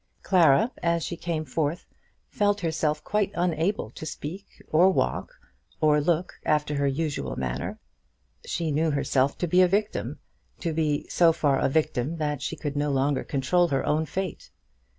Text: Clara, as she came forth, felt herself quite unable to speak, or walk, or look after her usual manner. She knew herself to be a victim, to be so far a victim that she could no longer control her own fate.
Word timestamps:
Clara, 0.23 0.71
as 0.81 1.03
she 1.03 1.15
came 1.15 1.45
forth, 1.45 1.85
felt 2.27 2.61
herself 2.61 3.03
quite 3.03 3.31
unable 3.35 3.91
to 3.91 4.03
speak, 4.03 4.59
or 4.71 4.89
walk, 4.89 5.39
or 5.79 6.01
look 6.01 6.39
after 6.43 6.73
her 6.77 6.87
usual 6.87 7.35
manner. 7.35 7.77
She 8.43 8.71
knew 8.71 8.89
herself 8.89 9.37
to 9.37 9.47
be 9.47 9.61
a 9.61 9.67
victim, 9.67 10.17
to 10.61 10.73
be 10.73 11.05
so 11.07 11.31
far 11.31 11.59
a 11.59 11.69
victim 11.69 12.17
that 12.17 12.41
she 12.41 12.55
could 12.55 12.75
no 12.75 12.89
longer 12.89 13.23
control 13.23 13.67
her 13.67 13.85
own 13.85 14.07
fate. 14.07 14.49